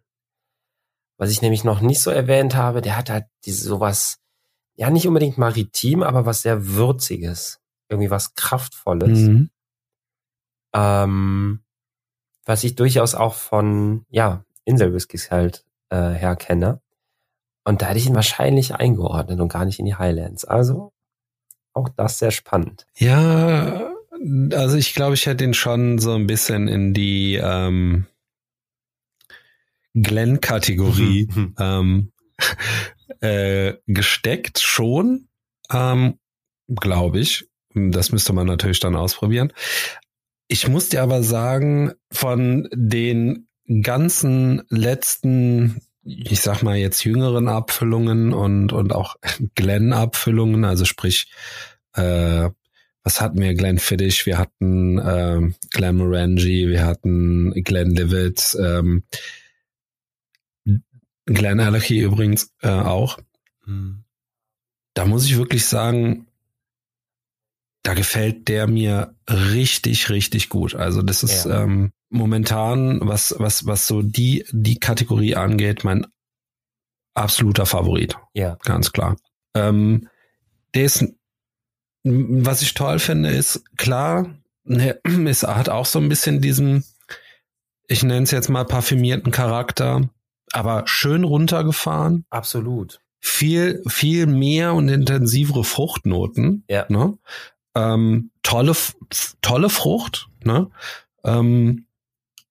Was 1.19 1.31
ich 1.31 1.43
nämlich 1.43 1.65
noch 1.65 1.81
nicht 1.81 2.01
so 2.01 2.11
erwähnt 2.11 2.55
habe, 2.55 2.81
der 2.81 2.97
hat 2.97 3.11
halt 3.11 3.27
diese 3.45 3.69
sowas, 3.69 4.21
ja 4.81 4.89
nicht 4.89 5.07
unbedingt 5.07 5.37
maritim, 5.37 6.03
aber 6.03 6.25
was 6.25 6.41
sehr 6.41 6.67
würziges, 6.67 7.61
irgendwie 7.91 8.11
was 8.11 8.35
kraftvolles. 8.35 9.19
Mhm. 9.19 9.51
ähm, 10.75 11.61
was 12.47 12.65
ich 12.65 12.77
durchaus 12.77 13.15
auch 13.15 13.35
von, 13.35 14.07
ja, 14.09 14.45
Inselwhiskys 14.65 15.31
halt 15.31 15.67
äh, 15.91 16.13
her 16.13 16.35
kenne. 16.35 16.81
Und 17.65 17.83
da 17.83 17.89
hätte 17.89 17.99
ich 17.99 18.07
ihn 18.07 18.15
wahrscheinlich 18.15 18.75
eingeordnet 18.75 19.39
und 19.39 19.53
gar 19.53 19.67
nicht 19.67 19.79
in 19.79 19.85
die 19.85 19.97
Highlands. 19.97 20.47
Also 20.47 20.93
auch 21.75 21.91
das 21.91 22.19
sehr 22.19 22.31
spannend. 22.31 22.87
Ja, 22.97 23.93
also 24.53 24.77
ich 24.79 24.95
glaube, 24.95 25.15
ich 25.15 25.27
hätte 25.27 25.45
ihn 25.45 25.55
schon 25.55 25.99
so 25.99 26.15
ein 26.15 26.27
bisschen 26.27 26.69
in 26.69 26.95
die 26.95 27.35
ähm, 27.35 28.07
Glenn-Kategorie 29.93 31.29
ähm, 31.59 32.13
äh, 33.21 33.75
gesteckt, 33.87 34.61
schon, 34.61 35.29
ähm, 35.73 36.19
glaube 36.69 37.21
ich. 37.21 37.49
Das 37.75 38.13
müsste 38.13 38.33
man 38.33 38.47
natürlich 38.47 38.81
dann 38.81 38.97
ausprobieren. 38.97 39.53
Ich 40.49 40.67
muss 40.67 40.89
dir 40.89 41.03
aber 41.03 41.23
sagen, 41.23 41.93
von 42.11 42.69
den 42.73 43.47
ganzen 43.83 44.63
letzten, 44.69 45.81
ich 46.03 46.41
sag 46.41 46.63
mal 46.63 46.77
jetzt 46.77 47.05
jüngeren 47.05 47.47
Abfüllungen 47.47 48.33
und, 48.33 48.73
und 48.73 48.93
auch 48.93 49.17
Glenn-Abfüllungen, 49.55 50.65
also 50.65 50.85
sprich, 50.85 51.31
äh, 51.95 52.51
was 53.03 53.21
hatten 53.21 53.41
wir? 53.41 53.55
Glenfiddich, 53.55 54.27
wir 54.27 54.39
hatten 54.39 54.99
äh, 54.99 55.53
Glenmorangie, 55.71 56.69
wir 56.69 56.85
hatten 56.85 57.53
Glenlivet, 57.65 58.57
ähm, 58.61 59.05
Glen 61.27 61.61
Allergy 61.61 62.01
übrigens 62.01 62.53
äh, 62.63 62.69
auch. 62.69 63.19
Da 64.95 65.05
muss 65.07 65.25
ich 65.27 65.37
wirklich 65.39 65.67
sagen, 65.67 66.27
da 67.83 67.95
gefällt 67.95 68.49
der 68.49 68.67
mir 68.67 69.15
richtig, 69.29 70.11
richtig 70.11 70.49
gut. 70.49 70.75
Also 70.75 71.03
das 71.03 71.23
ist 71.23 71.45
Ja. 71.45 71.63
ähm, 71.63 71.93
momentan, 72.11 73.01
was, 73.07 73.35
was, 73.39 73.67
was 73.67 73.87
so 73.87 74.03
die, 74.03 74.45
die 74.51 74.79
Kategorie 74.81 75.37
angeht, 75.37 75.85
mein 75.85 76.07
absoluter 77.15 77.67
Favorit, 77.67 78.17
Ja. 78.35 78.57
ganz 78.65 78.93
klar. 78.93 79.17
Ähm, 79.55 80.09
der 80.75 80.85
ist, 80.85 81.05
was 82.03 82.63
ich 82.63 82.75
toll 82.75 82.99
finde, 82.99 83.31
ist 83.31 83.63
klar, 83.77 84.35
ne, 84.65 85.01
es 85.29 85.43
hat 85.43 85.69
auch 85.69 85.87
so 85.87 85.99
ein 86.01 86.09
bisschen 86.09 86.41
diesen, 86.41 86.85
ich 87.87 88.03
nenne 88.03 88.23
es 88.25 88.31
jetzt 88.31 88.49
mal 88.49 88.65
parfümierten 88.65 89.33
Charakter, 89.33 90.09
aber 90.53 90.83
schön 90.87 91.25
runtergefahren 91.25 92.25
Absolut. 92.31 93.01
viel, 93.21 93.83
viel 93.87 94.27
mehr 94.27 94.75
und 94.75 94.89
intensivere 94.89 95.65
Fruchtnoten. 95.65 96.65
Ja. 96.69 96.87
Ne? 96.89 97.19
Ähm, 97.75 98.31
tolle, 98.43 98.75
tolle 99.43 99.71
Frucht. 99.71 100.29
Ne? 100.45 100.71
Ähm, 101.25 101.87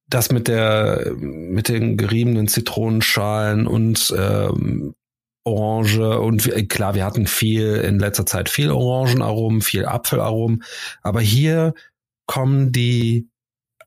das 0.08 0.32
mit 0.32 0.48
der, 0.48 1.14
mit 1.18 1.70
den 1.70 1.96
geriebenen 1.98 2.48
Zitronenschalen 2.48 3.68
und 3.68 4.14
ähm, 4.18 4.96
Orange 5.44 6.20
und 6.20 6.46
wir- 6.46 6.68
klar, 6.68 6.96
wir 6.96 7.06
hatten 7.06 7.28
viel 7.28 7.76
in 7.76 8.00
letzter 8.00 8.26
Zeit 8.26 8.50
viel 8.50 8.72
Orangenaromen, 8.72 9.62
viel 9.62 9.86
Apfelaromen, 9.86 10.64
aber 11.02 11.22
hier 11.22 11.74
kommen 12.26 12.72
die 12.72 13.30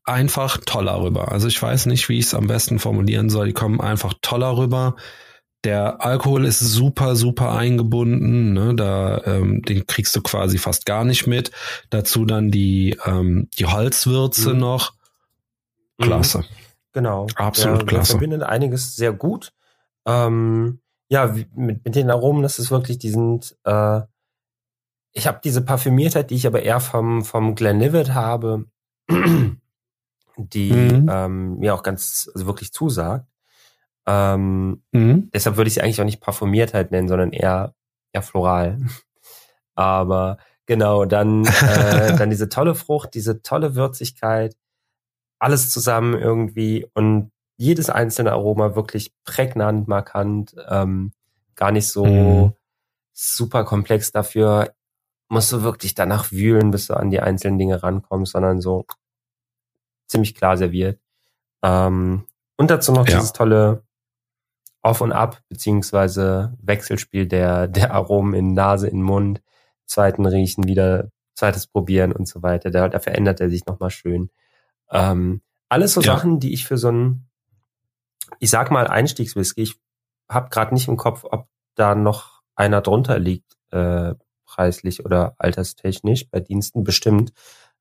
einfach 0.04 0.58
toller 0.64 1.00
rüber. 1.02 1.30
Also 1.32 1.48
ich 1.48 1.60
weiß 1.62 1.86
nicht, 1.86 2.08
wie 2.08 2.18
ich 2.18 2.26
es 2.26 2.34
am 2.34 2.46
besten 2.46 2.78
formulieren 2.78 3.30
soll. 3.30 3.46
Die 3.48 3.52
kommen 3.52 3.80
einfach 3.80 4.14
toller 4.22 4.56
rüber. 4.56 4.96
Der 5.64 6.04
Alkohol 6.04 6.44
ist 6.44 6.58
super, 6.58 7.14
super 7.14 7.52
eingebunden. 7.52 8.52
Ne? 8.52 8.74
Da, 8.74 9.22
ähm, 9.24 9.62
den 9.62 9.86
kriegst 9.86 10.14
du 10.16 10.20
quasi 10.22 10.58
fast 10.58 10.86
gar 10.86 11.04
nicht 11.04 11.26
mit. 11.28 11.52
Dazu 11.90 12.24
dann 12.24 12.50
die, 12.50 12.98
ähm, 13.04 13.48
die 13.58 13.66
Holzwürze 13.66 14.54
Mhm. 14.54 14.58
noch. 14.60 14.94
Klasse. 16.00 16.44
Genau. 16.92 17.28
Absolut 17.36 17.82
der, 17.82 17.86
klasse. 17.86 18.12
Der 18.12 18.18
verbindet 18.18 18.42
einiges 18.42 18.96
sehr 18.96 19.12
gut. 19.12 19.52
Ähm, 20.04 20.80
ja, 21.08 21.36
wie- 21.36 21.46
mit, 21.54 21.84
mit 21.84 21.94
den 21.94 22.10
Aromen, 22.10 22.42
das 22.42 22.58
ist 22.58 22.70
wirklich, 22.72 22.98
die 22.98 23.10
sind, 23.10 23.56
äh, 23.64 24.00
ich 25.12 25.26
habe 25.28 25.40
diese 25.44 25.60
Parfümiertheit, 25.60 26.30
die 26.30 26.34
ich 26.34 26.46
aber 26.46 26.62
eher 26.62 26.80
vom, 26.80 27.24
vom 27.24 27.54
Glenlivet 27.54 28.14
habe, 28.14 28.64
die 30.50 30.72
Mhm. 30.72 31.08
ähm, 31.10 31.58
mir 31.58 31.74
auch 31.74 31.82
ganz, 31.82 32.30
also 32.34 32.46
wirklich 32.46 32.72
zusagt. 32.72 33.26
Ähm, 34.06 34.82
Mhm. 34.92 35.30
deshalb 35.32 35.56
würde 35.56 35.68
ich 35.68 35.74
sie 35.74 35.80
eigentlich 35.82 36.00
auch 36.00 36.04
nicht 36.06 36.20
Parfümiertheit 36.20 36.90
nennen, 36.90 37.08
sondern 37.08 37.32
eher, 37.32 37.74
eher 38.12 38.22
floral. 38.22 38.78
Aber 39.74 40.38
genau, 40.66 41.04
dann, 41.04 41.44
äh, 41.46 41.46
dann 42.26 42.30
diese 42.30 42.48
tolle 42.48 42.74
Frucht, 42.74 43.14
diese 43.14 43.42
tolle 43.42 43.74
Würzigkeit, 43.74 44.56
alles 45.38 45.70
zusammen 45.70 46.14
irgendwie 46.14 46.86
und 46.94 47.30
jedes 47.56 47.90
einzelne 47.90 48.32
Aroma 48.32 48.74
wirklich 48.74 49.12
prägnant, 49.24 49.86
markant, 49.88 50.54
ähm, 50.68 51.12
gar 51.54 51.70
nicht 51.70 51.88
so 51.88 52.04
mhm. 52.04 52.52
super 53.12 53.64
komplex 53.64 54.10
dafür. 54.12 54.72
Musst 55.28 55.52
du 55.52 55.62
wirklich 55.62 55.94
danach 55.94 56.32
wühlen, 56.32 56.70
bis 56.72 56.88
du 56.88 56.94
an 56.94 57.10
die 57.10 57.20
einzelnen 57.20 57.58
Dinge 57.58 57.82
rankommst, 57.82 58.32
sondern 58.32 58.60
so 58.60 58.84
ziemlich 60.06 60.34
klar 60.34 60.56
serviert. 60.56 61.00
Ähm, 61.62 62.24
und 62.56 62.70
dazu 62.70 62.92
noch 62.92 63.08
ja. 63.08 63.14
dieses 63.16 63.32
tolle 63.32 63.82
Auf 64.82 65.00
und 65.00 65.12
Ab, 65.12 65.42
beziehungsweise 65.48 66.56
Wechselspiel 66.60 67.26
der, 67.26 67.68
der 67.68 67.92
Aromen 67.92 68.34
in 68.34 68.54
Nase, 68.54 68.88
in 68.88 69.02
Mund, 69.02 69.42
zweiten 69.86 70.26
Riechen, 70.26 70.66
wieder 70.66 71.10
zweites 71.34 71.66
Probieren 71.66 72.12
und 72.12 72.28
so 72.28 72.42
weiter. 72.42 72.70
Da, 72.70 72.88
da 72.88 72.98
verändert 72.98 73.40
er 73.40 73.50
sich 73.50 73.66
nochmal 73.66 73.90
schön. 73.90 74.30
Ähm, 74.90 75.42
alles 75.68 75.94
so 75.94 76.00
ja. 76.00 76.14
Sachen, 76.14 76.38
die 76.40 76.52
ich 76.52 76.66
für 76.66 76.76
so 76.76 76.90
ein, 76.90 77.28
ich 78.38 78.50
sag 78.50 78.70
mal, 78.70 78.86
Einstiegswhisky, 78.86 79.62
ich 79.62 79.80
habe 80.28 80.50
gerade 80.50 80.74
nicht 80.74 80.88
im 80.88 80.96
Kopf, 80.96 81.24
ob 81.24 81.48
da 81.74 81.94
noch 81.94 82.42
einer 82.54 82.80
drunter 82.80 83.18
liegt, 83.18 83.56
äh, 83.70 84.14
preislich 84.44 85.04
oder 85.04 85.34
alterstechnisch, 85.38 86.28
bei 86.30 86.40
Diensten 86.40 86.84
bestimmt. 86.84 87.32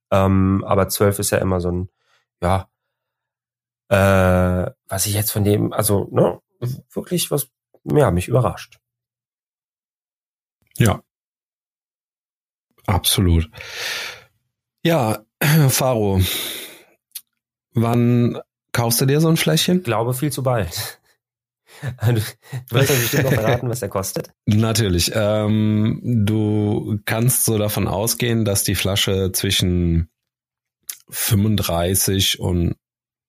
Ähm, 0.10 0.64
aber 0.66 0.88
zwölf 0.88 1.20
ist 1.20 1.32
ja 1.32 1.38
immer 1.40 1.60
so 1.60 1.70
ein, 1.70 1.90
ja, 2.42 2.68
äh, 3.92 4.72
was 4.88 5.06
ich 5.06 5.14
jetzt 5.14 5.32
von 5.32 5.44
dem, 5.44 5.74
also, 5.74 6.08
ne, 6.12 6.40
wirklich 6.94 7.30
was, 7.30 7.50
ja, 7.84 8.10
mich 8.12 8.30
überrascht. 8.30 8.80
Ja. 10.78 11.04
Absolut. 12.86 13.50
Ja, 14.84 15.26
Faro, 15.70 16.22
wann 17.74 18.40
kaufst 18.72 19.02
du 19.02 19.06
dir 19.06 19.20
so 19.20 19.28
ein 19.28 19.38
Fläschchen? 19.38 19.80
Ich 19.80 19.84
glaube 19.84 20.14
viel 20.14 20.32
zu 20.32 20.44
bald. 20.44 21.00
Du 21.82 22.76
wirst 22.76 22.90
ja 22.90 22.96
bestimmt 22.96 23.24
noch 23.24 23.34
verraten, 23.34 23.70
was 23.70 23.82
er 23.82 23.90
kostet. 23.90 24.30
Natürlich. 24.46 25.12
Ähm, 25.16 26.00
du 26.04 27.00
kannst 27.06 27.46
so 27.46 27.58
davon 27.58 27.88
ausgehen, 27.88 28.46
dass 28.46 28.64
die 28.64 28.76
Flasche 28.76 29.32
zwischen 29.32 30.12
35 31.12 32.40
und 32.40 32.76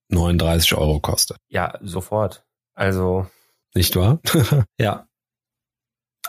39 0.09 0.75
Euro 0.75 0.99
kostet. 0.99 1.37
Ja, 1.49 1.77
sofort. 1.81 2.45
Also. 2.73 3.27
Nicht 3.75 3.95
wahr? 3.95 4.19
ja. 4.79 5.07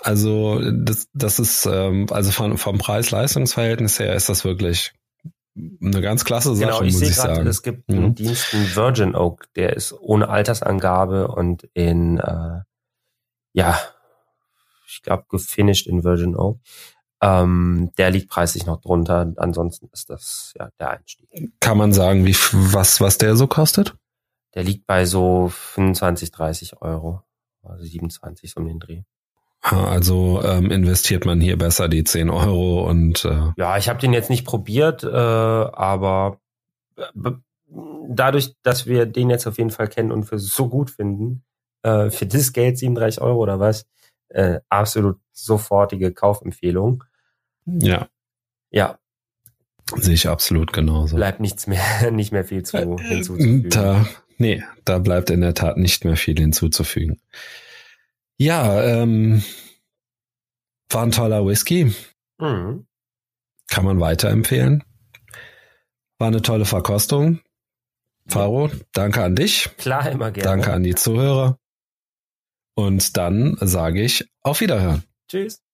Also 0.02 0.60
das, 0.70 1.08
das 1.14 1.38
ist, 1.38 1.66
ähm, 1.66 2.06
also 2.10 2.30
von, 2.30 2.58
vom 2.58 2.78
Preis-Leistungs-Verhältnis 2.78 3.98
her 3.98 4.14
ist 4.14 4.28
das 4.28 4.44
wirklich 4.44 4.92
eine 5.56 6.00
ganz 6.00 6.24
klasse 6.24 6.54
Sache, 6.56 6.70
genau, 6.70 6.82
ich 6.82 6.92
muss 6.94 7.02
ich 7.02 7.14
grad, 7.14 7.36
sagen. 7.36 7.46
Es 7.46 7.62
gibt 7.62 7.88
mhm. 7.88 7.96
einen 7.96 8.14
Dienst 8.14 8.52
in 8.52 8.74
Virgin 8.74 9.14
Oak, 9.14 9.52
der 9.54 9.74
ist 9.74 9.92
ohne 9.92 10.28
Altersangabe 10.28 11.28
und 11.28 11.68
in, 11.74 12.18
äh, 12.18 12.60
ja, 13.52 13.78
ich 14.88 15.02
glaube, 15.02 15.24
gefinished 15.28 15.86
in 15.86 16.02
Virgin 16.02 16.36
Oak. 16.36 16.58
Ähm, 17.24 17.90
der 17.96 18.10
liegt 18.10 18.28
preislich 18.28 18.66
noch 18.66 18.82
drunter. 18.82 19.32
Ansonsten 19.36 19.88
ist 19.94 20.10
das 20.10 20.52
ja 20.58 20.68
der 20.78 20.90
Einstieg. 20.90 21.26
Kann 21.58 21.78
man 21.78 21.94
sagen, 21.94 22.26
wie 22.26 22.34
was 22.52 23.00
was 23.00 23.16
der 23.16 23.34
so 23.34 23.46
kostet? 23.46 23.96
Der 24.54 24.62
liegt 24.62 24.86
bei 24.86 25.06
so 25.06 25.48
25, 25.48 26.30
30 26.30 26.82
Euro, 26.82 27.22
also 27.62 27.82
27 27.82 28.50
so 28.50 28.60
um 28.60 28.68
den 28.68 28.78
Dreh. 28.78 29.02
Also 29.62 30.42
ähm, 30.44 30.70
investiert 30.70 31.24
man 31.24 31.40
hier 31.40 31.56
besser 31.56 31.88
die 31.88 32.04
10 32.04 32.28
Euro 32.28 32.86
und 32.86 33.24
äh 33.24 33.52
ja, 33.56 33.78
ich 33.78 33.88
habe 33.88 33.98
den 33.98 34.12
jetzt 34.12 34.28
nicht 34.28 34.44
probiert, 34.44 35.02
äh, 35.02 35.08
aber 35.08 36.38
äh, 36.96 37.30
dadurch, 38.06 38.54
dass 38.62 38.84
wir 38.84 39.06
den 39.06 39.30
jetzt 39.30 39.46
auf 39.46 39.56
jeden 39.56 39.70
Fall 39.70 39.88
kennen 39.88 40.12
und 40.12 40.24
für 40.24 40.38
so 40.38 40.68
gut 40.68 40.90
finden, 40.90 41.42
äh, 41.82 42.10
für 42.10 42.26
das 42.26 42.52
Geld 42.52 42.76
37 42.76 43.22
Euro 43.22 43.38
oder 43.38 43.58
was, 43.58 43.86
äh, 44.28 44.60
absolut 44.68 45.18
sofortige 45.32 46.12
Kaufempfehlung. 46.12 47.02
Ja. 47.66 48.08
Ja. 48.70 48.98
Sehe 49.96 50.14
ich 50.14 50.28
absolut 50.28 50.72
genauso. 50.72 51.16
Bleibt 51.16 51.40
nichts 51.40 51.66
mehr, 51.66 52.10
nicht 52.10 52.32
mehr 52.32 52.44
viel 52.44 52.62
zu, 52.62 52.76
äh, 52.76 53.02
hinzuzufügen. 53.02 53.70
Da, 53.70 54.06
nee, 54.38 54.62
da 54.84 54.98
bleibt 54.98 55.30
in 55.30 55.40
der 55.40 55.54
Tat 55.54 55.76
nicht 55.76 56.04
mehr 56.04 56.16
viel 56.16 56.38
hinzuzufügen. 56.38 57.20
Ja, 58.36 58.82
ähm, 58.82 59.42
war 60.90 61.02
ein 61.04 61.12
toller 61.12 61.46
Whisky. 61.46 61.94
Mhm. 62.38 62.86
Kann 63.68 63.84
man 63.84 64.00
weiterempfehlen. 64.00 64.84
War 66.18 66.28
eine 66.28 66.42
tolle 66.42 66.64
Verkostung. 66.64 67.40
Faro, 68.26 68.70
danke 68.92 69.22
an 69.22 69.36
dich. 69.36 69.70
Klar, 69.76 70.10
immer 70.10 70.30
gerne. 70.30 70.48
Danke 70.48 70.72
an 70.72 70.82
die 70.82 70.94
Zuhörer. 70.94 71.58
Und 72.74 73.16
dann 73.16 73.56
sage 73.60 74.02
ich 74.02 74.28
auf 74.42 74.60
Wiederhören. 74.60 75.04
Tschüss. 75.28 75.64